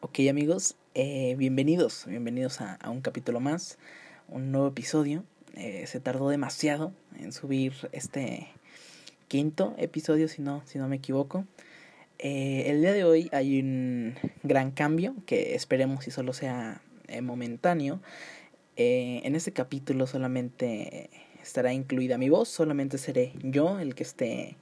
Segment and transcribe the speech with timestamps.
[0.00, 3.78] Ok amigos, eh, bienvenidos, bienvenidos a, un capítulo más,
[4.28, 5.24] un nuevo episodio.
[5.56, 8.46] Eh, se tardó demasiado en subir este
[9.26, 11.46] quinto episodio, si no, si no me equivoco.
[12.20, 14.14] Eh, el día de hoy hay un
[14.44, 16.80] gran cambio que esperemos si solo sea
[17.20, 18.00] momentáneo.
[18.76, 21.10] en este capítulo solamente
[21.42, 24.56] estará incluida mi voz, solamente seré yo el que esté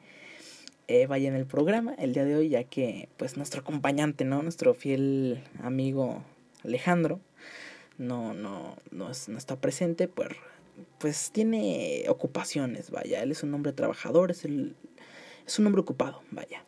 [0.88, 4.42] eh, vaya en el programa el día de hoy, ya que pues nuestro acompañante, ¿no?
[4.42, 6.22] Nuestro fiel amigo
[6.64, 7.20] Alejandro
[7.98, 10.30] no, no, no, no está presente, pues,
[10.98, 16.64] pues tiene ocupaciones, vaya, él es un hombre trabajador, es, es un hombre ocupado, vaya.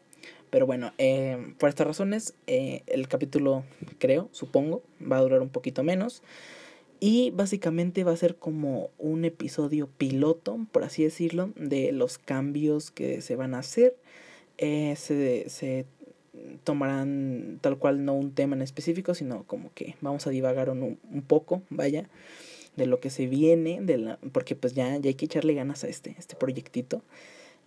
[0.50, 3.64] Pero bueno, eh, por estas razones, eh, el capítulo,
[3.98, 6.22] creo, supongo, va a durar un poquito menos.
[7.00, 12.90] Y básicamente va a ser como un episodio piloto, por así decirlo, de los cambios
[12.90, 13.96] que se van a hacer.
[14.58, 15.86] Eh, se, se
[16.64, 20.98] tomarán tal cual no un tema en específico, sino como que vamos a divagar un,
[21.10, 22.08] un poco, vaya,
[22.76, 25.84] de lo que se viene, de la, porque pues ya, ya hay que echarle ganas
[25.84, 27.02] a este, este proyectito.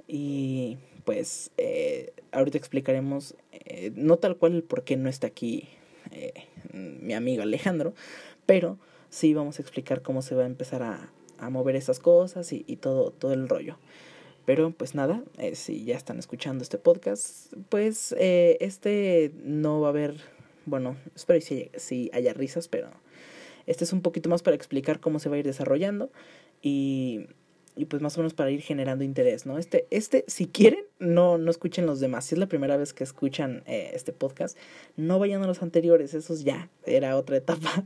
[0.08, 5.70] Y pues eh, ahorita explicaremos, eh, no tal cual el por qué no está aquí
[6.74, 7.94] mi amigo Alejandro,
[8.46, 8.78] pero
[9.12, 12.64] sí vamos a explicar cómo se va a empezar a, a mover esas cosas y,
[12.66, 13.78] y, todo, todo el rollo.
[14.45, 19.88] Pero pues nada, eh, si ya están escuchando este podcast, pues eh, este no va
[19.88, 20.16] a haber,
[20.66, 22.90] bueno, espero si, si haya risas, pero
[23.68, 26.09] este es un poquito más para explicar cómo se va a ir desarrollando
[26.62, 27.28] y,
[27.75, 29.59] y pues más o menos para ir generando interés, ¿no?
[29.59, 32.25] Este, este, si quieren, no, no escuchen los demás.
[32.25, 34.58] Si es la primera vez que escuchan eh, este podcast,
[34.96, 37.86] no vayan a los anteriores, esos ya, era otra etapa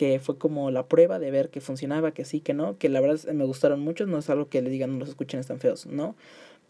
[0.00, 3.02] que fue como la prueba de ver que funcionaba, que sí, que no, que la
[3.02, 5.84] verdad me gustaron mucho, no es algo que le digan no los escuchen están feos,
[5.84, 6.16] no,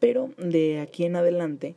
[0.00, 1.76] pero de aquí en adelante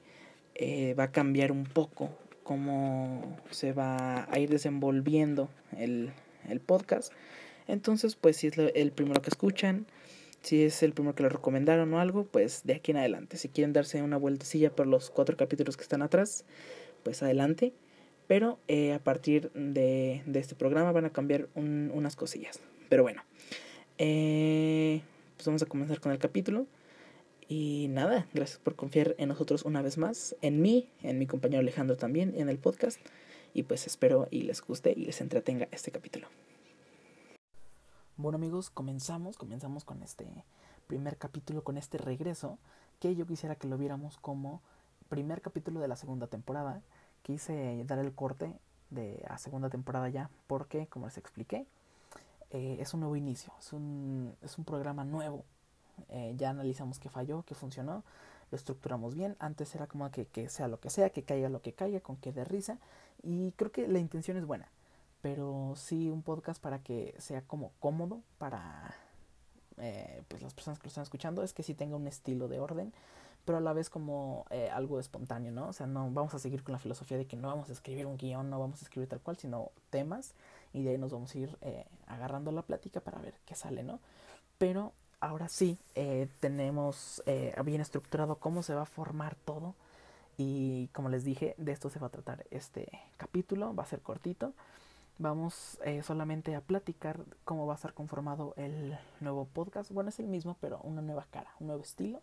[0.56, 2.10] eh, va a cambiar un poco
[2.42, 6.10] cómo se va a ir desenvolviendo el,
[6.50, 7.14] el podcast,
[7.68, 9.86] entonces pues si es el primero que escuchan,
[10.42, 13.48] si es el primero que lo recomendaron o algo, pues de aquí en adelante, si
[13.48, 16.46] quieren darse una vueltecilla por los cuatro capítulos que están atrás,
[17.04, 17.74] pues adelante.
[18.28, 22.60] Pero eh, a partir de, de, este programa van a cambiar un, unas cosillas.
[22.90, 23.22] Pero bueno,
[23.98, 25.02] eh,
[25.36, 26.66] pues vamos a comenzar con el capítulo.
[27.48, 31.60] Y nada, gracias por confiar en nosotros una vez más, en mí, en mi compañero
[31.60, 33.00] Alejandro también, en el podcast.
[33.54, 36.28] Y pues espero y les guste y les entretenga este capítulo.
[38.16, 40.46] Bueno amigos, comenzamos, comenzamos con este
[40.88, 42.60] primer capítulo, con este regreso,
[43.00, 44.62] que yo quisiera que lo viéramos como
[45.10, 46.82] primer capítulo de la segunda temporada
[47.24, 48.54] quise dar el corte
[48.92, 51.66] de a segunda temporada ya porque, como les expliqué,
[52.52, 55.44] eh, es un nuevo inicio, es un, es un programa nuevo.
[56.10, 58.04] Eh, ya analizamos qué falló, qué funcionó,
[58.52, 59.36] lo estructuramos bien.
[59.40, 62.18] Antes era como que, que sea lo que sea, que caiga lo que caiga, con
[62.18, 62.78] que dé risa.
[63.24, 64.68] Y creo que la intención es buena,
[65.22, 68.96] pero sí un podcast para que sea como cómodo para
[69.78, 72.60] eh, pues las personas que lo están escuchando, es que sí tenga un estilo de
[72.60, 72.94] orden
[73.46, 75.68] pero a la vez como eh, algo espontáneo, ¿no?
[75.68, 78.06] O sea, no vamos a seguir con la filosofía de que no vamos a escribir
[78.06, 80.34] un guion, no vamos a escribir tal cual, sino temas
[80.74, 83.84] y de ahí nos vamos a ir eh, agarrando la plática para ver qué sale,
[83.84, 84.00] ¿no?
[84.58, 87.22] Pero ahora sí, eh, tenemos
[87.66, 89.76] bien estructurado cómo se va a formar todo
[90.38, 92.88] y como les dije, de esto se va a tratar este
[93.18, 94.54] capítulo, va a ser cortito.
[95.20, 99.92] Vamos solamente a platicar cómo va a estar conformado el nuevo podcast.
[99.92, 102.22] Bueno, es el mismo, pero una nueva cara, un nuevo estilo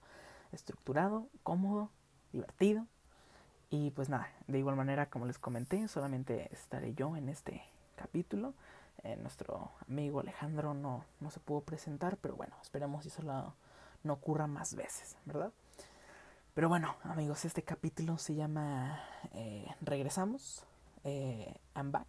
[0.53, 1.91] estructurado, cómodo,
[2.33, 2.87] divertido.
[3.71, 7.63] Y pues nada, de igual manera, como les comenté, solamente estaré yo en este
[7.97, 8.55] capítulo.
[9.03, 14.47] Eh, nuestro amigo Alejandro no, no se pudo presentar, pero bueno, esperemos eso no ocurra
[14.47, 15.53] más veces, ¿verdad?
[16.55, 19.01] Pero bueno, amigos, este capítulo se llama
[19.33, 20.65] eh, Regresamos,
[21.05, 22.09] eh, I'm Back.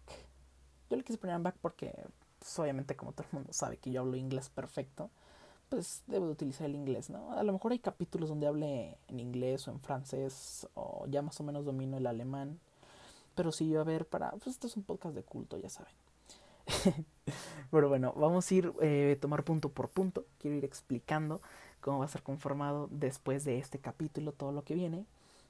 [0.90, 1.94] Yo le quise poner I'm Back porque,
[2.38, 5.10] pues, obviamente, como todo el mundo sabe que yo hablo inglés perfecto,
[5.72, 7.32] pues debo de utilizar el inglés, ¿no?
[7.32, 11.40] A lo mejor hay capítulos donde hable en inglés o en francés o ya más
[11.40, 12.60] o menos domino el alemán.
[13.34, 14.32] Pero sí, yo a ver, para...
[14.32, 15.94] Pues esto es un podcast de culto, ya saben.
[17.70, 20.26] pero bueno, vamos a ir eh, tomar punto por punto.
[20.38, 21.40] Quiero ir explicando
[21.80, 25.06] cómo va a ser conformado después de este capítulo todo lo que viene.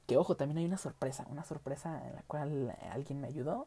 [0.06, 3.66] Que ojo, también hay una sorpresa, una sorpresa en la cual alguien me ayudó.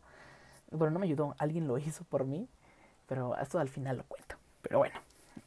[0.71, 2.47] Bueno, no me ayudó, alguien lo hizo por mí.
[3.09, 4.37] Pero esto al final lo cuento.
[4.61, 4.95] Pero bueno,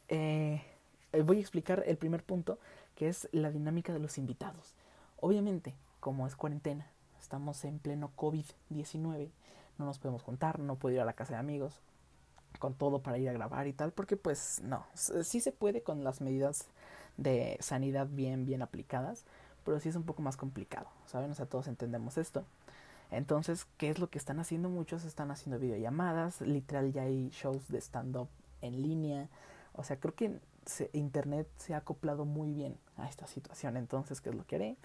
[0.07, 0.61] eh,
[1.11, 2.59] voy a explicar el primer punto,
[2.95, 4.75] que es la dinámica de los invitados.
[5.19, 6.87] Obviamente, como es cuarentena,
[7.19, 9.29] estamos en pleno COVID-19,
[9.77, 11.73] no nos podemos juntar, no puedo ir a la casa de amigos,
[12.57, 16.03] con todo para ir a grabar y tal, porque pues no, sí se puede con
[16.03, 16.65] las medidas
[17.17, 19.25] de sanidad bien, bien aplicadas,
[19.63, 21.31] pero sí es un poco más complicado, ¿saben?
[21.31, 22.43] O sea, todos entendemos esto.
[23.11, 25.03] Entonces, ¿qué es lo que están haciendo muchos?
[25.03, 28.29] Están haciendo videollamadas, literal ya hay shows de stand-up
[28.61, 29.29] en línea.
[29.73, 30.39] O sea, creo que
[30.93, 33.77] Internet se ha acoplado muy bien a esta situación.
[33.77, 34.77] Entonces, ¿qué es lo que haré?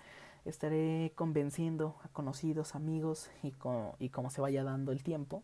[0.45, 5.43] Estaré convenciendo a conocidos, amigos y, con, y como se vaya dando el tiempo,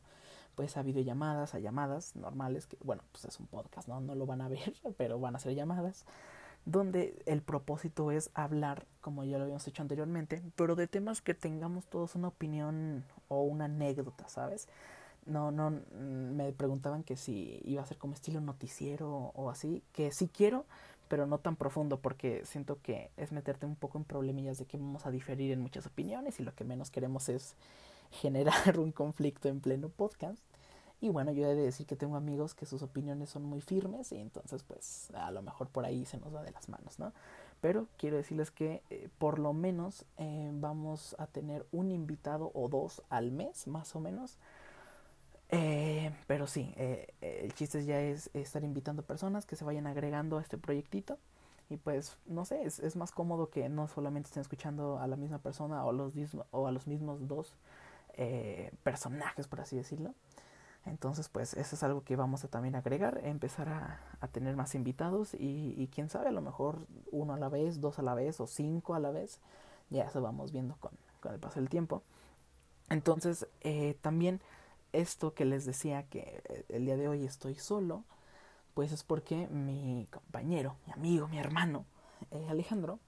[0.54, 4.00] pues a videollamadas, a llamadas normales, que bueno, pues es un podcast, ¿no?
[4.00, 6.04] No lo van a ver, pero van a ser llamadas,
[6.66, 11.34] donde el propósito es hablar, como ya lo habíamos hecho anteriormente, pero de temas que
[11.34, 14.68] tengamos todos una opinión o una anécdota, ¿sabes?
[15.26, 19.82] No, no, mm, me preguntaban que si iba a ser como estilo noticiero o así,
[19.92, 20.64] que sí quiero,
[21.08, 24.76] pero no tan profundo porque siento que es meterte un poco en problemillas de que
[24.76, 27.56] vamos a diferir en muchas opiniones y lo que menos queremos es
[28.10, 30.42] generar un conflicto en pleno podcast.
[31.02, 34.12] Y bueno, yo he de decir que tengo amigos que sus opiniones son muy firmes
[34.12, 37.12] y entonces pues a lo mejor por ahí se nos va de las manos, ¿no?
[37.60, 42.68] Pero quiero decirles que eh, por lo menos eh, vamos a tener un invitado o
[42.68, 44.38] dos al mes, más o menos.
[46.30, 46.74] Eh, pero sí,
[47.20, 51.18] el chiste ya es estar invitando personas que se vayan agregando a este proyectito.
[51.68, 55.16] Y pues, no sé, es, es más cómodo que no solamente estén escuchando a la
[55.16, 56.14] misma persona o, los,
[56.50, 57.54] o a los mismos dos
[58.82, 60.14] personajes, por así decirlo
[60.86, 64.74] entonces, pues eso es algo que vamos a también agregar, empezar a, a tener más
[64.74, 68.14] invitados y, y, quién sabe, a lo mejor uno a la vez, dos a la
[68.14, 69.40] vez o cinco a la vez.
[69.90, 72.02] Ya eso vamos viendo con, con el paso del tiempo.
[72.88, 74.40] Entonces, eh, también
[74.92, 78.04] esto que les decía que eh, el día de hoy estoy solo,
[78.74, 81.84] pues es porque mi compañero, mi amigo, mi hermano,
[82.30, 82.98] eh, Alejandro,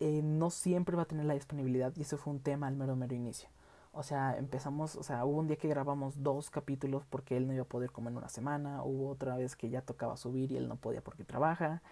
[0.00, 2.96] eh, no siempre va a tener la disponibilidad y eso fue un tema al mero
[2.96, 3.48] mero inicio.
[3.92, 7.54] O sea, empezamos, o sea, hubo un día que grabamos dos capítulos porque él no
[7.54, 10.56] iba a poder comer en una semana, hubo otra vez que ya tocaba subir y
[10.56, 11.82] él no podía porque trabaja.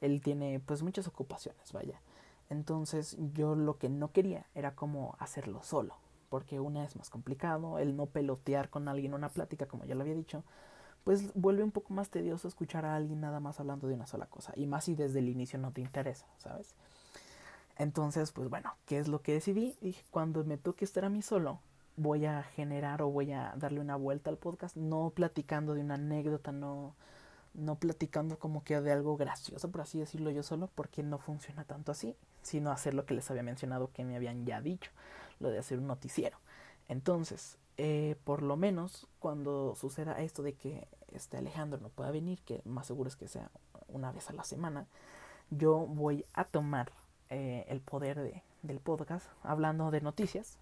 [0.00, 2.00] Él tiene pues muchas ocupaciones, vaya.
[2.48, 5.96] Entonces yo lo que no quería era como hacerlo solo,
[6.30, 10.00] porque una es más complicado, el no pelotear con alguien una plática, como ya lo
[10.00, 10.42] había dicho,
[11.04, 14.26] pues vuelve un poco más tedioso escuchar a alguien nada más hablando de una sola
[14.26, 16.74] cosa, y más si desde el inicio no te interesa, ¿sabes?
[17.76, 19.76] Entonces, pues bueno, ¿qué es lo que decidí?
[19.80, 21.60] Dije, cuando me toque estar a mí solo,
[21.96, 25.94] voy a generar o voy a darle una vuelta al podcast, no platicando de una
[25.94, 26.94] anécdota, no,
[27.54, 31.64] no platicando como que de algo gracioso, por así decirlo yo solo, porque no funciona
[31.64, 34.90] tanto así, sino hacer lo que les había mencionado que me habían ya dicho,
[35.40, 36.38] lo de hacer un noticiero.
[36.88, 42.40] Entonces, eh, por lo menos cuando suceda esto de que este Alejandro no pueda venir,
[42.42, 43.50] que más seguro es que sea
[43.88, 44.86] una vez a la semana,
[45.50, 46.92] yo voy a tomar
[47.28, 50.58] eh, el poder de, del podcast hablando de noticias.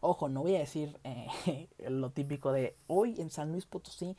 [0.00, 4.16] Ojo, no voy a decir eh, lo típico de hoy en San Luis Potosí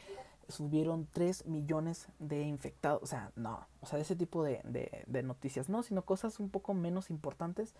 [0.47, 3.01] subieron 3 millones de infectados.
[3.01, 4.61] O sea, no, o sea, de ese tipo de,
[5.07, 7.73] de, noticias, no, sino cosas un poco menos importantes.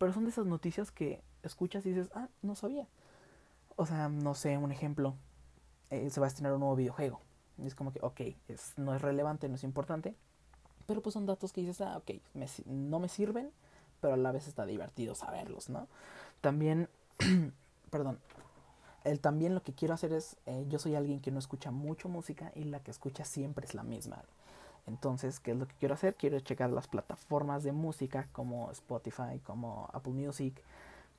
[0.00, 2.88] Pero son de esas noticias que escuchas y dices, ah, no sabía.
[3.76, 5.14] O sea, no sé, un ejemplo,
[5.90, 7.20] eh, se va a estrenar un nuevo videojuego.
[7.62, 10.16] Es como que, ok, es, no es relevante, no es importante,
[10.86, 12.12] pero pues son datos que dices, ah, ok,
[12.64, 13.50] no me sirven,
[14.00, 15.86] pero a la vez está divertido saberlos, ¿no?
[16.40, 16.88] También,
[17.90, 18.20] perdón,
[19.04, 22.08] el, también lo que quiero hacer es, eh, yo soy alguien que no escucha mucho
[22.08, 24.24] música y la que escucha siempre es la misma.
[24.86, 26.14] Entonces, ¿qué es lo que quiero hacer?
[26.16, 30.62] Quiero checar las plataformas de música como Spotify, como Apple Music,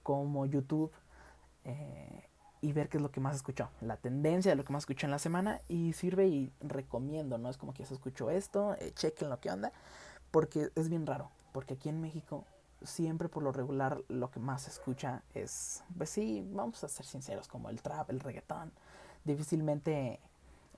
[0.03, 0.91] como YouTube.
[1.63, 2.27] Eh,
[2.61, 5.07] y ver qué es lo que más escuchó, la tendencia de lo que más escuchó
[5.07, 7.49] en la semana y sirve y recomiendo, ¿no?
[7.49, 9.71] Es como que se escuchó esto, eh, chequen lo que onda,
[10.29, 12.45] porque es bien raro, porque aquí en México
[12.83, 17.05] siempre por lo regular lo que más se escucha es, pues sí, vamos a ser
[17.05, 18.71] sinceros, como el trap, el reggaetón,
[19.23, 20.19] difícilmente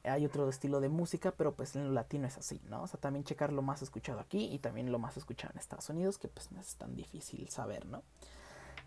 [0.03, 2.83] hay otro estilo de música, pero pues en lo latino es así, ¿no?
[2.83, 5.89] O sea, también checar lo más escuchado aquí y también lo más escuchado en Estados
[5.89, 8.03] Unidos, que pues no es tan difícil saber, ¿no?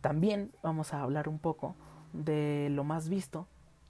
[0.00, 1.75] También vamos a hablar un poco
[2.12, 3.46] de lo más visto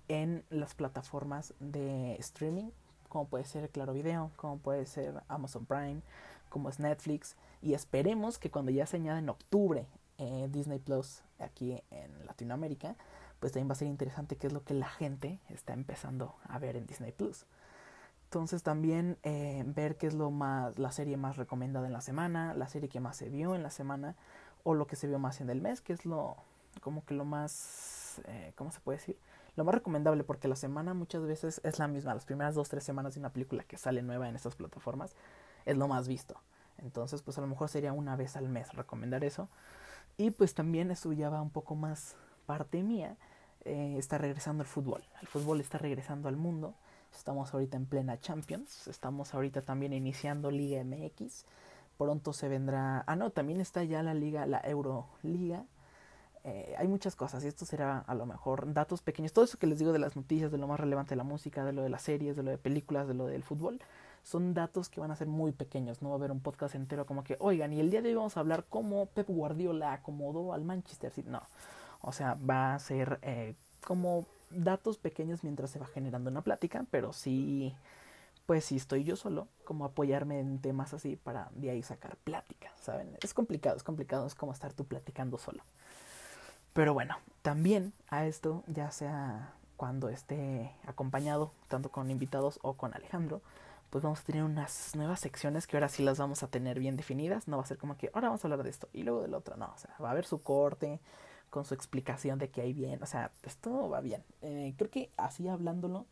[0.08, 2.70] en las plataformas de streaming,
[3.08, 6.02] como puede ser Claro Video, como puede ser Amazon Prime,
[6.48, 9.86] como es Netflix, y esperemos que cuando ya se añada en octubre
[10.18, 12.96] eh, Disney Plus aquí en Latinoamérica,
[13.46, 16.58] pues también va a ser interesante qué es lo que la gente está empezando a
[16.58, 17.46] ver en Disney Plus.
[18.24, 22.54] Entonces también eh, ver qué es lo más, la serie más recomendada en la semana,
[22.54, 24.16] la serie que más se vio en la semana,
[24.64, 26.34] o lo que se vio más en el mes, que es lo
[26.80, 29.16] como que lo más eh, ¿cómo se puede decir?
[29.54, 32.14] Lo más recomendable porque la semana muchas veces es la misma.
[32.14, 35.14] Las primeras dos, tres semanas de una película que sale nueva en estas plataformas
[35.66, 36.34] es lo más visto.
[36.78, 39.48] Entonces, pues a lo mejor sería una vez al mes recomendar eso.
[40.16, 43.16] Y pues también eso ya va un poco más parte mía.
[43.66, 45.02] Eh, está regresando el fútbol.
[45.20, 46.74] El fútbol está regresando al mundo.
[47.12, 48.86] Estamos ahorita en plena Champions.
[48.86, 51.44] Estamos ahorita también iniciando Liga MX.
[51.98, 53.02] Pronto se vendrá.
[53.08, 55.64] Ah, no, también está ya la Liga, la Euroliga
[56.44, 59.32] Eh, hay muchas cosas y esto será a lo mejor datos pequeños.
[59.32, 61.64] Todo eso que les digo de las noticias, de lo más relevante de la música,
[61.64, 63.80] de lo de las series, de lo de películas, de lo del fútbol,
[64.22, 66.02] son datos que van a ser muy pequeños.
[66.02, 68.14] No va a haber un podcast entero como que, oigan, y el día de hoy
[68.14, 71.28] vamos a hablar cómo Pep Guardiola acomodó al Manchester City.
[71.28, 71.42] No,
[72.00, 76.84] o sea, va a ser eh, como datos pequeños mientras se va generando una plática,
[76.90, 77.74] pero sí
[78.46, 82.70] pues si estoy yo solo, como apoyarme en temas así para de ahí sacar plática,
[82.80, 83.16] ¿saben?
[83.22, 85.62] Es complicado, es complicado, es como estar tú platicando solo.
[86.72, 92.94] Pero bueno, también a esto, ya sea cuando esté acompañado, tanto con invitados o con
[92.94, 93.42] Alejandro,
[93.90, 96.96] pues vamos a tener unas nuevas secciones que ahora sí las vamos a tener bien
[96.96, 97.48] definidas.
[97.48, 99.34] No va a ser como que ahora vamos a hablar de esto y luego del
[99.34, 99.72] otro, no.
[99.74, 101.00] O sea, va a haber su corte
[101.56, 103.02] con su explicación de que hay bien.
[103.02, 104.22] O sea, esto va bien.
[104.42, 106.04] Eh, creo que así hablándolo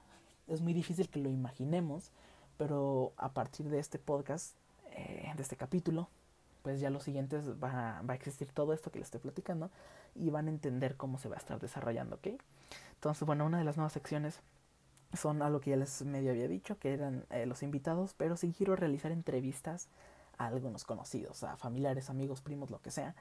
[0.49, 2.11] es muy difícil que lo imaginemos
[2.57, 4.57] pero a partir de este podcast,
[4.93, 6.09] eh, de este capítulo,
[6.63, 9.71] pues ya los siguientes va, va, a existir todo esto que les estoy platicando
[10.15, 12.29] y van a entender cómo se va a estar desarrollando, ¿ok?
[12.95, 14.41] Entonces, bueno, una de las nuevas secciones
[15.13, 18.55] son algo que ya les medio había dicho, que eran eh, los invitados, pero sí
[18.57, 19.89] quiero realizar entrevistas
[20.39, 23.15] a algunos conocidos, a familiares, amigos, primos, lo que sea,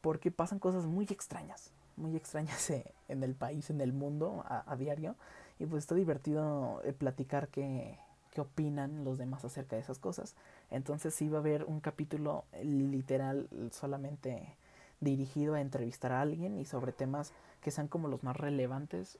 [0.00, 4.76] porque pasan cosas muy extrañas, muy extrañas eh, en el país, en el mundo, a,
[4.76, 5.16] diario,
[5.58, 7.98] y pues está divertido platicar que
[8.30, 10.34] qué opinan los demás acerca de esas cosas.
[10.70, 14.54] Entonces sí va a haber un capítulo literal solamente
[15.00, 19.18] dirigido a entrevistar a alguien y sobre temas que sean como los más relevantes.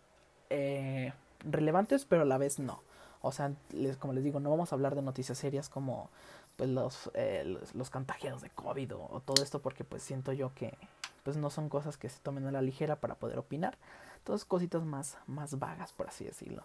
[0.51, 1.13] Eh,
[1.45, 2.81] relevantes pero a la vez no.
[3.21, 6.09] O sea, les, como les digo, no vamos a hablar de noticias serias como
[6.59, 10.53] pues los, eh, los, los, contagiados de COVID o, todo esto porque pues siento yo
[10.55, 10.77] que
[11.23, 13.79] pues no son cosas que se tomen a la ligera para poder opinar.
[14.25, 16.65] Todas cositas más, más vagas, por así decirlo.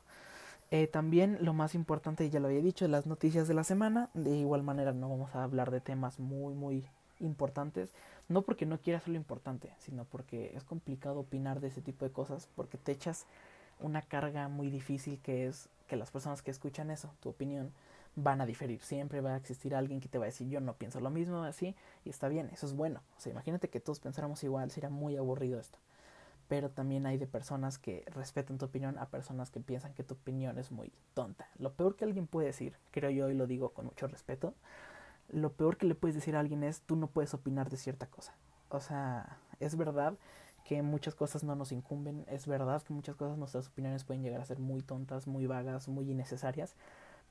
[0.72, 4.10] Eh, también lo más importante, ya lo había dicho, las noticias de la semana.
[4.16, 6.88] De igual manera no vamos a hablar de temas muy, muy
[7.20, 7.92] importantes.
[8.30, 12.12] No porque no quiera lo importante, sino porque es complicado opinar de ese tipo de
[12.12, 13.28] cosas porque te echas
[13.80, 17.72] una carga muy difícil que es que las personas que escuchan eso, tu opinión,
[18.16, 18.82] van a diferir.
[18.82, 21.44] Siempre va a existir alguien que te va a decir yo no pienso lo mismo,
[21.44, 23.02] así, y está bien, eso es bueno.
[23.18, 25.80] O sea, imagínate que todos pensáramos igual, sería muy aburrido esto
[26.48, 30.14] pero también hay de personas que respetan tu opinión a personas que piensan que tu
[30.14, 31.48] opinión es muy tonta.
[31.58, 34.54] Lo peor que alguien puede decir, creo yo y lo digo con mucho respeto,
[35.30, 38.08] lo peor que le puedes decir a alguien es tú no puedes opinar de cierta
[38.08, 38.36] cosa.
[38.70, 40.14] O sea, es verdad
[40.64, 44.42] que muchas cosas no nos incumben, es verdad que muchas cosas nuestras opiniones pueden llegar
[44.42, 46.76] a ser muy tontas, muy vagas, muy innecesarias,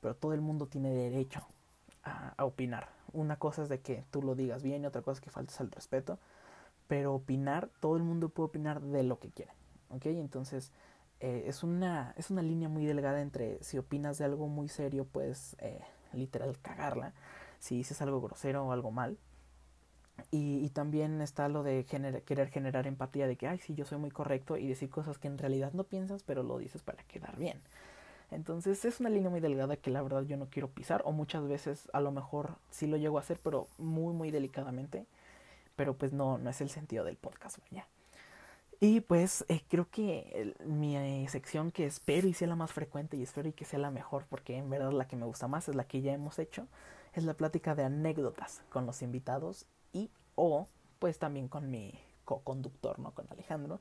[0.02, 1.40] pero todo el mundo tiene derecho
[2.02, 2.90] a, a opinar.
[3.14, 5.58] Una cosa es de que tú lo digas bien y otra cosa es que faltes
[5.60, 6.18] al respeto
[6.92, 9.52] pero opinar, todo el mundo puede opinar de lo que quiere,
[9.88, 10.04] ¿ok?
[10.04, 10.72] Entonces,
[11.20, 15.06] eh, es, una, es una línea muy delgada entre si opinas de algo muy serio,
[15.06, 15.80] puedes eh,
[16.12, 17.14] literal cagarla,
[17.60, 19.16] si dices algo grosero o algo mal.
[20.30, 23.96] Y, y también está lo de querer generar empatía, de que, ay, sí, yo soy
[23.96, 27.38] muy correcto, y decir cosas que en realidad no piensas, pero lo dices para quedar
[27.38, 27.58] bien.
[28.32, 31.46] Entonces es una línea muy delgada que la verdad yo no quiero pisar, o muchas
[31.46, 35.06] veces a lo mejor sí lo llego a hacer, pero muy, muy delicadamente
[35.76, 37.86] pero pues no, no es el sentido del podcast, vaya.
[38.80, 43.16] Y pues eh, creo que mi eh, sección que espero y sea la más frecuente
[43.16, 45.68] y espero y que sea la mejor, porque en verdad la que me gusta más
[45.68, 46.66] es la que ya hemos hecho,
[47.14, 50.66] es la plática de anécdotas con los invitados y o
[50.98, 53.12] pues también con mi co-conductor, ¿no?
[53.12, 53.80] Con Alejandro.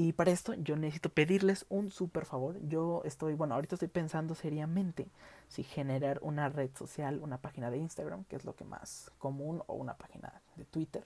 [0.00, 2.56] Y para esto yo necesito pedirles un súper favor.
[2.68, 5.08] Yo estoy, bueno, ahorita estoy pensando seriamente
[5.48, 9.60] si generar una red social, una página de Instagram, que es lo que más común,
[9.66, 11.04] o una página de Twitter,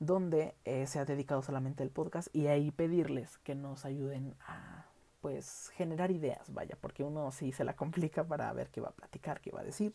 [0.00, 4.86] donde eh, se ha dedicado solamente el podcast y ahí pedirles que nos ayuden a
[5.20, 8.92] pues generar ideas, vaya, porque uno sí se la complica para ver qué va a
[8.92, 9.92] platicar, qué va a decir.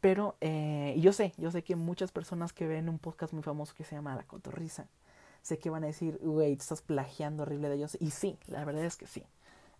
[0.00, 3.74] Pero eh, yo sé, yo sé que muchas personas que ven un podcast muy famoso
[3.76, 4.88] que se llama La Cotorrisa,
[5.42, 7.96] sé que van a decir, güey, estás plagiando horrible de ellos.
[8.00, 9.24] Y sí, la verdad es que sí.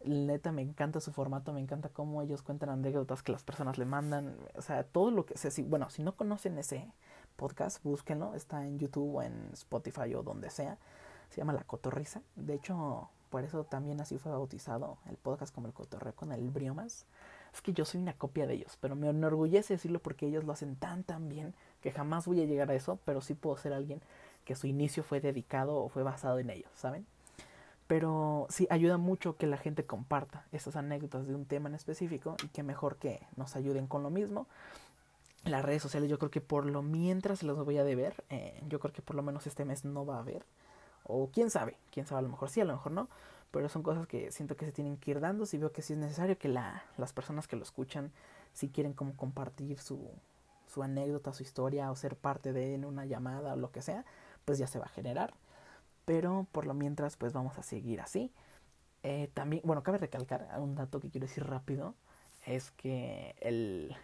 [0.04, 3.84] Neta, me encanta su formato, me encanta cómo ellos cuentan anécdotas que las personas le
[3.84, 4.36] mandan.
[4.56, 5.38] O sea, todo lo que...
[5.38, 6.92] sé bueno, si no conocen ese
[7.36, 8.34] podcast, búsquenlo.
[8.34, 10.76] Está en YouTube o en Spotify o donde sea.
[11.30, 12.20] Se llama La Cotorrisa.
[12.34, 16.50] De hecho, por eso también así fue bautizado el podcast como El Cotorreo con el
[16.50, 17.06] Briomas.
[17.54, 20.52] Es que yo soy una copia de ellos, pero me enorgullece decirlo porque ellos lo
[20.52, 23.72] hacen tan tan bien que jamás voy a llegar a eso, pero sí puedo ser
[23.72, 24.00] alguien
[24.44, 27.06] que su inicio fue dedicado o fue basado en ellos, ¿saben?
[27.86, 32.36] Pero sí ayuda mucho que la gente comparta esas anécdotas de un tema en específico
[32.42, 34.46] y que mejor que nos ayuden con lo mismo.
[35.44, 38.78] Las redes sociales yo creo que por lo mientras los voy a deber, eh, yo
[38.80, 40.44] creo que por lo menos este mes no va a haber.
[41.04, 43.08] O quién sabe, quién sabe, a lo mejor sí, a lo mejor no.
[43.50, 45.44] Pero son cosas que siento que se tienen que ir dando.
[45.44, 48.12] Si veo que sí es necesario que la, las personas que lo escuchan,
[48.54, 50.08] si quieren como compartir su,
[50.66, 54.06] su anécdota, su historia o ser parte de una llamada o lo que sea,
[54.44, 55.34] pues ya se va a generar.
[56.04, 58.32] Pero por lo mientras, pues vamos a seguir así.
[59.02, 61.94] Eh, también, bueno, cabe recalcar un dato que quiero decir rápido.
[62.46, 63.96] Es que el,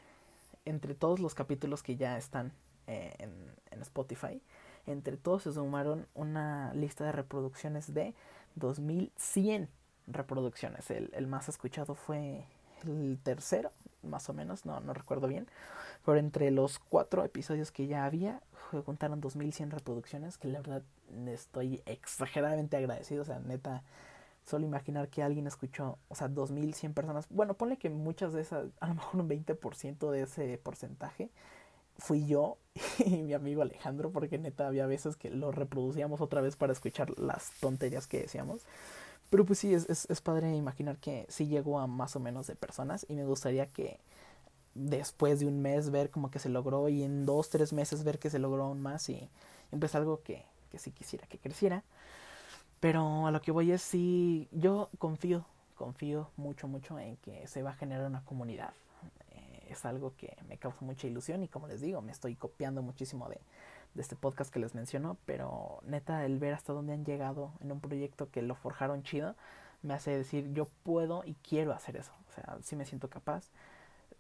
[0.65, 2.53] entre todos los capítulos que ya están
[2.87, 4.43] eh, en, Spotify,
[4.87, 8.13] entre todos se sumaron una lista de reproducciones de
[8.57, 9.69] 2100
[10.09, 10.91] reproducciones.
[10.91, 12.45] El, el, más escuchado fue
[12.85, 13.71] el tercero,
[14.03, 15.47] más o menos, no, no recuerdo bien.
[16.05, 18.41] Pero entre los cuatro episodios que ya había,
[18.85, 20.83] juntaron 2100 reproducciones, que la verdad
[21.27, 23.23] estoy exageradamente agradecido.
[23.23, 23.83] O sea, neta,
[24.45, 27.27] solo imaginar que alguien escuchó, o sea, 2100 personas.
[27.31, 31.31] Bueno, ponle que muchas de esas, a lo mejor un 20% de ese porcentaje
[31.99, 32.59] fui yo
[33.05, 37.19] y mi amigo Alejandro, porque neta había veces que lo reproducíamos otra vez para escuchar
[37.19, 38.63] las tonterías que decíamos.
[39.31, 42.47] Pero pues sí, es, es, es padre imaginar que sí llegó a más o menos
[42.47, 44.01] de personas y me gustaría que
[44.79, 48.19] después de un mes ver como que se logró y en dos, tres meses ver
[48.19, 49.29] que se logró aún más y,
[49.73, 51.85] y pues algo que, que sí quisiera que creciera.
[52.81, 55.45] Pero a lo que voy es sí, yo confío,
[55.75, 58.73] confío mucho, mucho en que se va a generar una comunidad.
[59.69, 63.29] Es algo que me causa mucha ilusión y como les digo, me estoy copiando muchísimo
[63.29, 63.39] de,
[63.95, 67.73] de este podcast que les menciono, pero neta el ver hasta dónde han llegado en
[67.73, 69.35] un proyecto que lo forjaron chido,
[69.83, 73.51] me hace decir yo puedo y quiero hacer eso, o sea, sí me siento capaz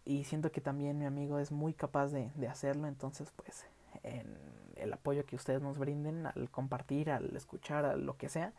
[0.08, 3.66] y siento que también mi amigo es muy capaz de, de hacerlo, entonces pues
[4.02, 4.38] en
[4.76, 8.54] el apoyo que ustedes nos brinden al compartir, al escuchar, a lo que sea,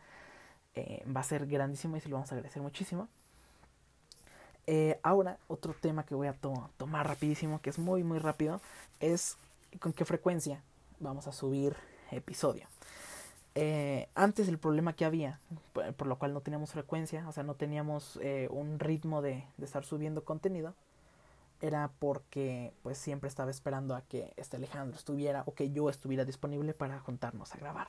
[0.76, 3.08] eh, va a ser grandísimo y se lo vamos a agradecer muchísimo.
[4.68, 8.60] Eh, ahora, otro tema que voy a to tomar rapidísimo, que es muy, muy rápido,
[9.00, 9.36] es
[9.80, 10.62] con qué frecuencia
[11.00, 11.74] vamos a subir
[12.12, 12.68] episodio.
[13.56, 15.40] Eh, antes el problema que había,
[15.72, 19.84] por, lo cual no teníamos frecuencia, o sea, no teníamos un ritmo de, de, estar
[19.84, 20.74] subiendo contenido,
[21.60, 26.24] era porque pues siempre estaba esperando a que este Alejandro estuviera o que yo estuviera
[26.24, 27.88] disponible para juntarnos a grabar.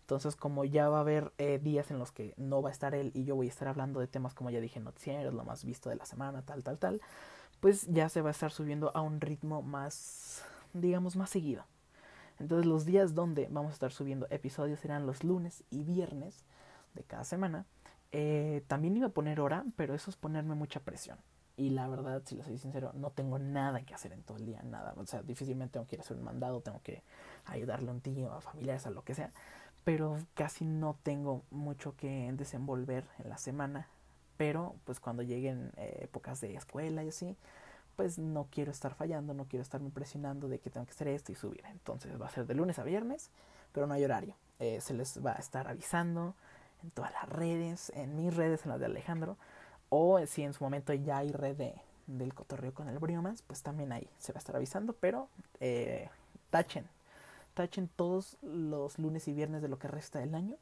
[0.00, 2.94] Entonces, como ya va a haber eh, días en los que no va a estar
[2.94, 5.64] él y yo voy a estar hablando de temas como ya dije, noticieros, lo más
[5.64, 7.00] visto de la semana, tal, tal, tal,
[7.60, 11.64] pues ya se va a estar subiendo a un ritmo más, digamos, más seguido.
[12.40, 16.44] Entonces, los días donde vamos a estar subiendo episodios serán los lunes y viernes
[16.94, 17.66] de cada semana.
[18.10, 21.18] Eh, también iba a poner hora, pero eso es ponerme mucha presión.
[21.56, 24.46] Y la verdad, si lo soy sincero, no tengo nada que hacer en todo el
[24.46, 24.94] día, nada.
[24.96, 27.02] O sea, difícilmente tengo que ir a hacer un mandado, tengo que
[27.44, 29.30] ayudarle a un tío, a familiares, a lo que sea
[29.84, 33.88] pero casi no tengo mucho que desenvolver en la semana.
[34.36, 37.36] Pero pues cuando lleguen eh, épocas de escuela y así,
[37.96, 41.32] pues no quiero estar fallando, no quiero estarme presionando de que tengo que hacer esto
[41.32, 41.62] y subir.
[41.70, 43.30] Entonces va a ser de lunes a viernes,
[43.72, 44.36] pero no hay horario.
[44.58, 46.34] Eh, se les va a estar avisando
[46.82, 49.36] en todas las redes, en mis redes, en las de Alejandro,
[49.94, 51.74] o si en su momento ya hay red de,
[52.06, 55.28] del cotorreo con el Briomas, pues también ahí se va a estar avisando, pero
[55.60, 56.08] eh,
[56.48, 56.86] tachen,
[57.52, 60.56] tachen todos los lunes y viernes de lo que resta del año,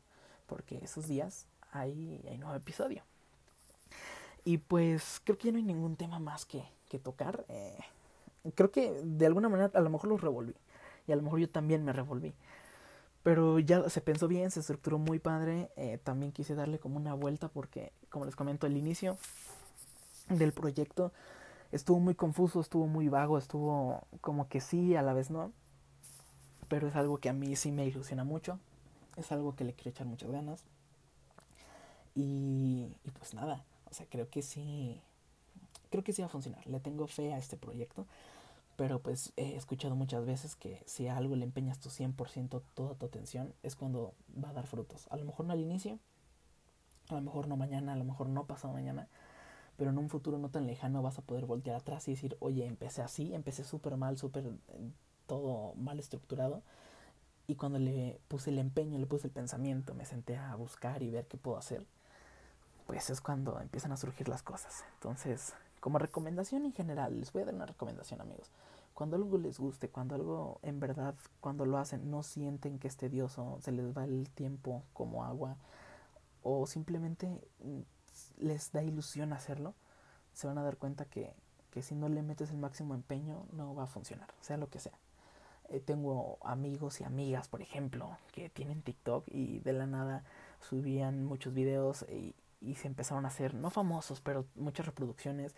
[0.49, 3.05] porque esos días hay, hay nuevo episodio.
[4.45, 7.45] Y pues creo que ya no hay ningún tema más que, que tocar.
[7.47, 7.79] Eh,
[8.57, 10.57] creo que de alguna manera a lo mejor los revolví.
[11.07, 12.35] Y a lo mejor yo también me revolví.
[13.23, 15.71] Pero ya se pensó bien, se estructuró muy padre.
[15.77, 19.19] Eh, también quise darle como una vuelta porque, como les comento, el inicio
[20.29, 21.13] del proyecto
[21.73, 25.53] estuvo muy confuso, estuvo muy vago, estuvo como que sí, a la vez no
[26.71, 28.61] pero es algo que a mí sí me ilusiona mucho,
[29.17, 30.63] es algo que le quiero echar muchas ganas.
[32.15, 35.01] Y, y pues nada, o sea, creo que sí,
[35.91, 38.07] creo que sí va a funcionar, le tengo fe a este proyecto,
[38.81, 42.95] pero pues he escuchado muchas veces que si a algo le empeñas tu 100%, toda
[42.95, 45.07] tu atención, es cuando va a dar frutos.
[45.11, 45.99] A lo mejor no al inicio,
[47.11, 49.07] a lo mejor no mañana, a lo mejor no pasado mañana,
[49.77, 52.65] pero en un futuro no tan lejano vas a poder voltear atrás y decir, oye,
[52.65, 54.51] empecé así, empecé súper mal, súper
[55.27, 56.63] todo mal estructurado.
[57.47, 61.11] Y cuando le puse el empeño, le puse el pensamiento, me senté a buscar y
[61.11, 61.85] ver qué puedo hacer,
[62.87, 64.85] pues es cuando empiezan a surgir las cosas.
[64.95, 68.51] Entonces, como recomendación en general, les voy a dar una recomendación amigos.
[68.95, 72.97] Cuando algo les guste, cuando algo en verdad, cuando lo hacen, no sienten que es
[72.97, 75.57] tedioso, se les va el tiempo como agua,
[76.43, 77.29] o simplemente
[77.63, 77.81] mm,
[78.39, 79.75] les da ilusión hacerlo,
[80.35, 81.33] se van a dar cuenta que,
[81.71, 84.81] que si no le metes el máximo empeño, no va a funcionar, sea lo que
[84.81, 84.99] sea.
[85.71, 90.25] Eh, tengo amigos y amigas, por ejemplo, que tienen TikTok y de la nada
[90.61, 95.55] subían muchos videos y, y se empezaron a hacer, no famosos, pero muchas reproducciones.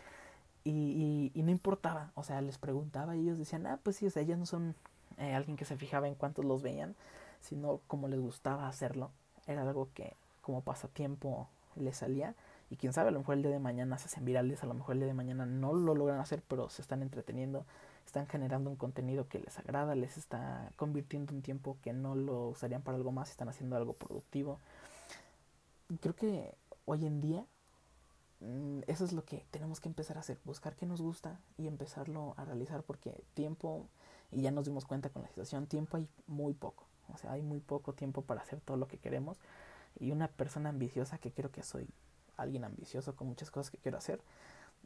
[0.65, 4.23] Y, no importaba, o sea, les preguntaba y ellos decían, ah, pues sí, o sea,
[4.23, 4.77] ellos no son
[5.19, 6.95] eh, alguien que se fijaba en cuántos los veían,
[7.41, 9.11] sino como les gustaba hacerlo.
[9.47, 12.35] Era algo que como pasatiempo les salía.
[12.71, 14.75] Y quién sabe, a lo mejor el día de mañana se hacen virales, a lo
[14.75, 17.67] mejor el día de mañana no lo logran hacer, pero se están entreteniendo
[18.07, 22.49] están generando un contenido que les agrada, les está convirtiendo un tiempo que no lo
[22.49, 24.59] usarían para algo más, están haciendo algo productivo.
[26.01, 27.47] Creo que hoy en día
[28.41, 31.67] mm, eso es lo que tenemos que empezar a hacer, buscar qué nos gusta y
[31.67, 33.89] empezarlo a realizar porque tiempo,
[34.31, 37.43] y ya nos dimos cuenta con la situación, tiempo hay muy poco, o sea, hay
[37.43, 39.39] muy poco tiempo para hacer todo lo que queremos
[39.99, 41.89] y una persona ambiciosa que creo que soy
[42.37, 44.21] alguien ambicioso con muchas cosas que quiero hacer,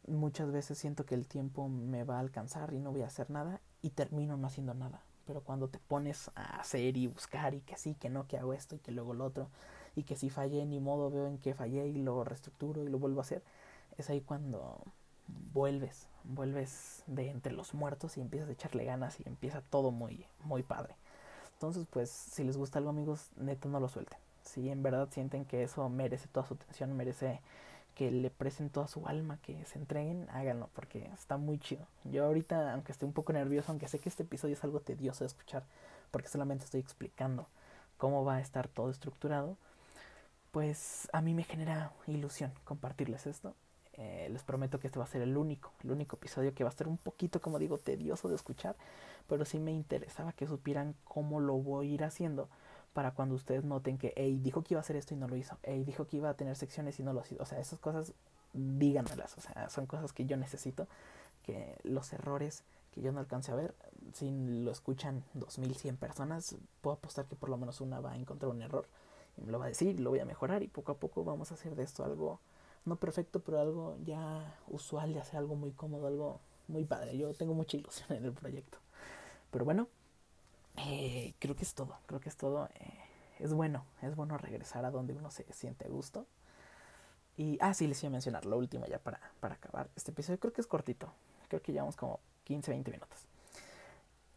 [0.06, 3.30] muchas veces siento que el tiempo me va a alcanzar y no voy a hacer
[3.30, 5.02] nada y termino no haciendo nada.
[5.26, 8.52] Pero cuando te pones a hacer y buscar y que sí, que no, que hago
[8.52, 9.48] esto y que luego lo otro
[9.96, 12.98] y que si fallé ni modo veo en qué fallé y lo reestructuro y lo
[12.98, 13.42] vuelvo a hacer,
[13.96, 14.80] es ahí cuando
[15.52, 20.26] vuelves, vuelves de entre los muertos y empiezas a echarle ganas y empieza todo muy,
[20.44, 20.94] muy padre.
[21.54, 24.18] Entonces, pues, si les gusta algo, amigos, neto no lo suelten.
[24.42, 27.40] Si en verdad sienten que eso merece toda su atención, merece
[27.94, 31.86] que le presten toda su alma, que se entreguen, háganlo, porque está muy chido.
[32.04, 35.24] Yo ahorita, aunque esté un poco nervioso, aunque sé que este episodio es algo tedioso
[35.24, 35.64] de escuchar,
[36.10, 37.46] porque solamente estoy explicando
[37.96, 39.56] cómo va a estar todo estructurado,
[40.56, 43.54] pues a mí me genera ilusión compartirles esto.
[43.92, 46.70] Eh, les prometo que este va a ser el único, el único episodio que va
[46.70, 48.74] a ser un poquito, como digo, tedioso de escuchar,
[49.28, 52.48] pero sí me interesaba que supieran cómo lo voy a ir haciendo
[52.94, 55.36] para cuando ustedes noten que, hey, dijo que iba a hacer esto y no lo
[55.36, 57.42] hizo, hey, dijo que iba a tener secciones y no lo hizo.
[57.42, 58.14] O sea, esas cosas,
[58.54, 60.88] díganmelas, o sea, son cosas que yo necesito,
[61.42, 63.74] que los errores que yo no alcance a ver,
[64.14, 68.50] si lo escuchan 2100 personas, puedo apostar que por lo menos una va a encontrar
[68.50, 68.88] un error
[69.44, 71.74] lo va a decir, lo voy a mejorar y poco a poco vamos a hacer
[71.74, 72.40] de esto algo,
[72.84, 77.16] no perfecto, pero algo ya usual, ya sea algo muy cómodo, algo muy padre.
[77.16, 78.78] Yo tengo mucha ilusión en el proyecto.
[79.50, 79.88] Pero bueno,
[80.76, 82.68] eh, creo que es todo, creo que es todo.
[82.74, 83.06] Eh,
[83.38, 86.26] es bueno, es bueno regresar a donde uno se siente a gusto.
[87.36, 89.90] Y, ah, sí, les iba a mencionar lo último ya para, para acabar.
[89.94, 91.12] Este episodio creo que es cortito,
[91.48, 93.26] creo que llevamos como 15, 20 minutos.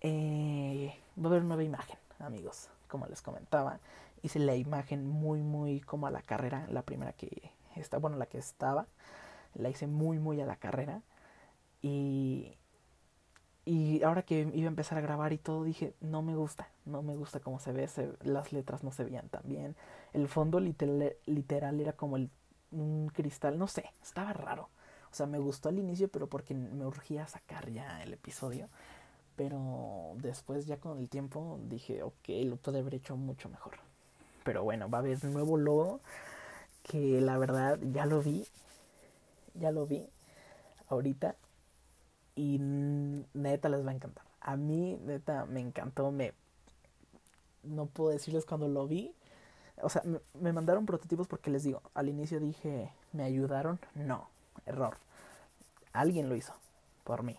[0.01, 3.79] Eh, va a haber nueva imagen, amigos, como les comentaba.
[4.21, 8.25] Hice la imagen muy, muy como a la carrera, la primera que está, bueno, la
[8.27, 8.87] que estaba,
[9.55, 11.01] la hice muy, muy a la carrera.
[11.81, 12.57] Y
[13.69, 17.03] y ahora que iba a empezar a grabar y todo, dije, no me gusta, no
[17.03, 17.87] me gusta cómo se ve,
[18.23, 19.75] las letras no se veían tan bien.
[20.11, 22.31] El fondo literal, literal era como el,
[22.71, 24.69] un cristal, no sé, estaba raro.
[25.11, 28.69] O sea, me gustó al inicio, pero porque me urgía sacar ya el episodio.
[29.35, 33.88] Pero después, ya con el tiempo, dije, ok, lo puede haber hecho mucho mejor.
[34.49, 35.99] Pero bueno, va a haber nuevo logo
[36.81, 38.47] que la verdad ya lo vi.
[39.53, 40.09] Ya lo vi
[40.87, 41.35] ahorita
[42.33, 44.25] y neta les va a encantar.
[44.41, 46.33] A mí, neta, me encantó, me...
[47.61, 49.13] No puedo decirles cuando lo vi.
[49.83, 50.01] O sea,
[50.33, 53.79] me, mandaron prototipos porque les digo, al inicio dije, ¿me ayudaron?
[53.93, 54.29] No,
[54.65, 54.97] error.
[55.93, 56.53] Alguien lo hizo
[57.03, 57.37] por mí.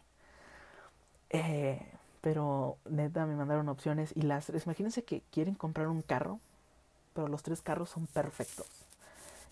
[1.31, 1.85] Eh,
[2.21, 6.39] pero neta me mandaron opciones y las imagínense que quieren comprar un carro,
[7.15, 8.67] pero los tres carros son perfectos.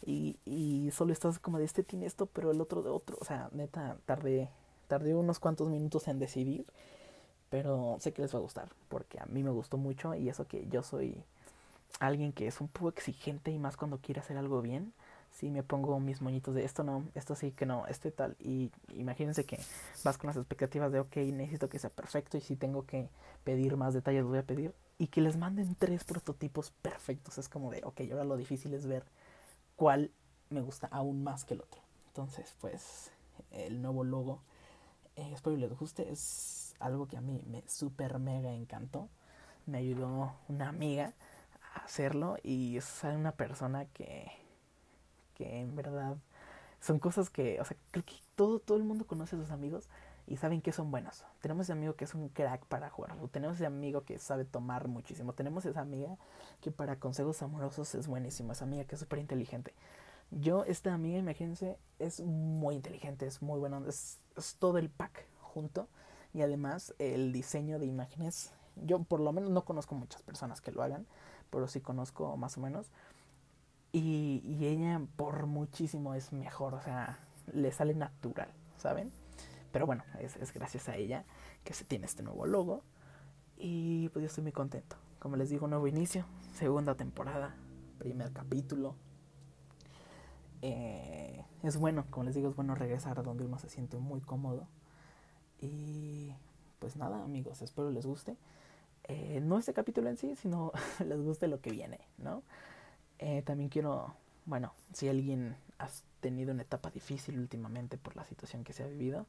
[0.07, 3.17] Y, y solo estás como de este tiene esto, pero el otro de otro.
[3.21, 4.49] O sea, neta, tardé
[4.89, 6.65] Tardé unos cuantos minutos en decidir,
[7.51, 10.47] pero sé que les va a gustar, porque a mí me gustó mucho y eso
[10.47, 11.23] que yo soy
[12.01, 14.95] alguien que es un poco exigente y más cuando quiere hacer algo bien.
[15.31, 18.35] Si me pongo mis moñitos de esto no, esto sí que no, este tal.
[18.41, 19.61] Y imagínense que
[20.05, 23.11] vas con las expectativas de, ok, necesito que sea perfecto y si tengo que
[23.45, 24.73] pedir más detalles, voy a pedir.
[24.99, 27.39] Y que les manden tres prototipos perfectos.
[27.39, 29.05] Es como de, ok, ahora lo difícil es ver
[29.77, 30.11] cuál
[30.51, 31.81] me gusta aún más que el otro.
[32.09, 33.13] Entonces, pues,
[33.53, 34.41] el nuevo logo
[35.19, 36.11] eh, espero que les guste.
[36.11, 39.09] Es algo que a mí me super mega encantó.
[39.67, 41.13] Me ayudó una amiga
[41.75, 44.31] a hacerlo y es una persona que,
[45.35, 46.17] que en verdad
[46.81, 49.89] son cosas que, o sea, creo que todo, todo el mundo conoce a sus amigos
[50.29, 51.25] y saben que son buenos.
[51.41, 54.87] Tenemos ese amigo que es un crack para jugar, tenemos ese amigo que sabe tomar
[54.87, 56.17] muchísimo, tenemos esa amiga
[56.61, 59.75] que para consejos amorosos es buenísima, esa amiga que es súper inteligente.
[60.31, 65.27] Yo, esta amiga, imagínense, es muy inteligente, es muy buena, es, es todo el pack
[65.41, 65.89] junto.
[66.35, 70.71] Y además el diseño de imágenes, yo por lo menos no conozco muchas personas que
[70.71, 71.07] lo hagan,
[71.49, 72.91] pero sí conozco más o menos.
[73.93, 77.19] Y, y ella por muchísimo es mejor, o sea,
[77.55, 79.11] le sale natural, ¿saben?
[79.73, 81.25] Pero bueno, es, es gracias a ella
[81.65, 82.83] que se tiene este nuevo logo.
[83.57, 84.97] Y pues yo estoy muy contento.
[85.19, 87.57] Como les digo, nuevo inicio, segunda temporada,
[87.99, 88.95] primer capítulo,
[90.63, 94.21] eh, es bueno, como les digo, es bueno regresar a donde uno se siente muy
[94.21, 94.67] cómodo.
[95.61, 96.35] Y
[96.79, 98.37] pues nada, amigos, espero les guste.
[99.05, 100.73] Eh, no este capítulo en sí, sino
[101.05, 102.43] les guste lo que viene, ¿no?
[103.19, 105.89] Eh, también quiero, bueno, si alguien ha
[106.21, 109.27] tenido una etapa difícil últimamente por la situación que se ha vivido,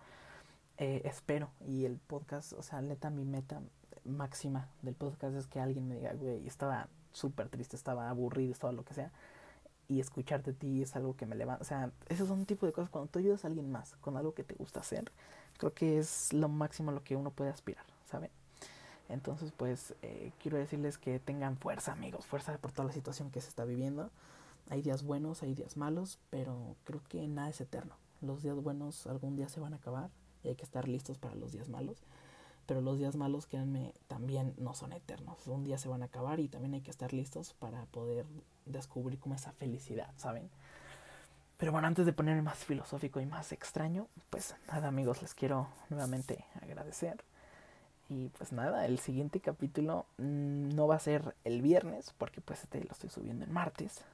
[0.79, 3.61] eh, espero y el podcast, o sea, neta, mi meta
[4.05, 8.71] máxima del podcast es que alguien me diga, güey, estaba súper triste, estaba aburrido, estaba
[8.71, 9.11] lo que sea,
[9.89, 11.61] y escucharte a ti es algo que me levanta.
[11.61, 14.33] O sea, esos son tipo de cosas cuando tú ayudas a alguien más con algo
[14.33, 15.11] que te gusta hacer,
[15.57, 18.31] creo que es lo máximo a lo que uno puede aspirar, ¿saben?
[19.09, 23.41] Entonces, pues, eh, quiero decirles que tengan fuerza, amigos, fuerza por toda la situación que
[23.41, 24.11] se está viviendo.
[24.69, 27.95] Hay días buenos, hay días malos, pero creo que nada es eterno.
[28.21, 30.09] Los días buenos algún día se van a acabar
[30.43, 32.03] y hay que estar listos para los días malos.
[32.65, 35.47] Pero los días malos, créanme, también no son eternos.
[35.47, 38.25] Un día se van a acabar y también hay que estar listos para poder
[38.65, 40.49] descubrir como esa felicidad, ¿saben?
[41.57, 45.67] Pero bueno, antes de ponerme más filosófico y más extraño, pues nada amigos, les quiero
[45.89, 47.23] nuevamente agradecer.
[48.07, 52.63] Y pues nada, el siguiente capítulo mm, no va a ser el viernes, porque pues
[52.63, 54.05] este lo estoy subiendo en martes.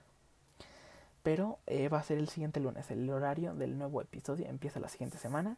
[1.21, 2.89] Pero eh, va a ser el siguiente lunes.
[2.89, 5.57] El horario del nuevo episodio empieza la siguiente semana.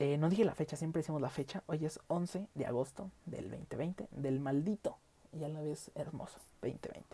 [0.00, 1.62] Eh, no dije la fecha, siempre decimos la fecha.
[1.66, 4.96] Hoy es 11 de agosto del 2020, del maldito
[5.30, 7.04] y a la vez hermoso 2020.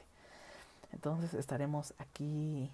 [0.92, 2.70] Entonces estaremos aquí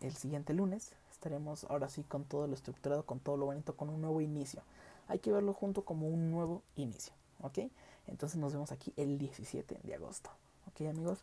[0.00, 0.92] el siguiente lunes.
[1.10, 4.62] Estaremos ahora sí con todo lo estructurado, con todo lo bonito, con un nuevo inicio.
[5.08, 7.12] Hay que verlo junto como un nuevo inicio.
[7.40, 7.58] ¿Ok?
[8.06, 10.30] Entonces nos vemos aquí el 17 de agosto.
[10.68, 11.18] ¿Ok amigos?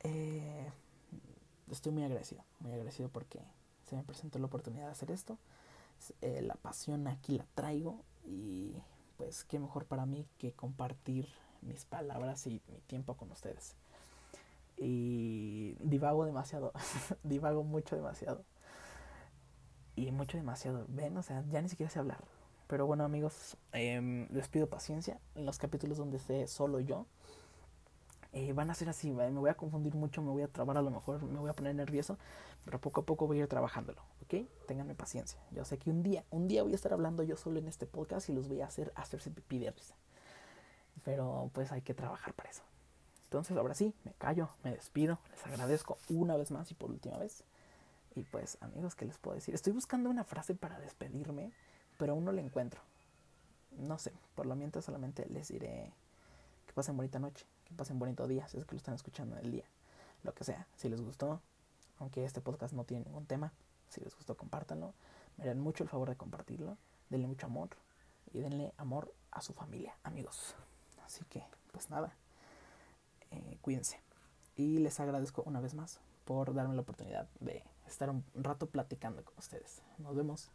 [0.00, 0.66] Eh,
[1.70, 3.38] estoy muy agradecido, muy agradecido porque
[3.88, 5.38] se me presentó la oportunidad de hacer esto.
[6.20, 8.74] Eh, la pasión aquí la traigo y
[9.16, 11.28] pues qué mejor para mí que compartir
[11.62, 13.76] mis palabras y mi tiempo con ustedes.
[14.76, 16.72] Y divago demasiado,
[17.22, 18.44] divago mucho demasiado.
[19.96, 22.24] Y mucho demasiado, ven, o sea, ya ni siquiera sé hablar.
[22.66, 25.20] Pero bueno amigos, eh, les pido paciencia.
[25.34, 27.06] En los capítulos donde esté solo yo,
[28.34, 30.82] eh, van a ser así, me voy a confundir mucho, me voy a trabar a
[30.82, 32.18] lo mejor, me voy a poner nervioso,
[32.64, 34.48] pero poco a poco voy a ir trabajándolo, ¿ok?
[34.66, 35.38] Ténganme paciencia.
[35.52, 37.86] Yo sé que un día, un día voy a estar hablando yo solo en este
[37.86, 39.94] podcast y los voy a hacer hacerse pipí de risa.
[41.04, 42.64] Pero pues hay que trabajar para eso.
[43.22, 47.18] Entonces ahora sí, me callo, me despido, les agradezco una vez más y por última
[47.18, 47.44] vez.
[48.16, 49.54] Y pues amigos, ¿qué les puedo decir?
[49.54, 51.52] Estoy buscando una frase para despedirme,
[51.98, 52.80] pero aún no la encuentro.
[53.78, 55.92] No sé, por lo mientras solamente les diré
[56.66, 59.50] que pasen bonita noche pasen bonito día, si es que lo están escuchando en el
[59.50, 59.64] día,
[60.22, 60.66] lo que sea.
[60.76, 61.40] Si les gustó,
[61.98, 63.52] aunque este podcast no tiene ningún tema,
[63.88, 64.94] si les gustó, compártanlo.
[65.36, 66.76] Me harán mucho el favor de compartirlo.
[67.10, 67.70] Denle mucho amor
[68.32, 70.54] y denle amor a su familia, amigos.
[71.04, 72.14] Así que, pues nada,
[73.30, 74.00] eh, cuídense.
[74.56, 79.24] Y les agradezco una vez más por darme la oportunidad de estar un rato platicando
[79.24, 79.82] con ustedes.
[79.98, 80.50] Nos vemos.